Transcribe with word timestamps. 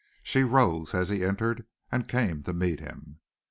She 0.23 0.41
rose 0.41 0.95
as 0.95 1.09
he 1.09 1.23
entered, 1.23 1.63
and 1.91 2.07
came 2.07 2.41
to 2.41 2.53
meet 2.53 2.79
him. 2.79 3.19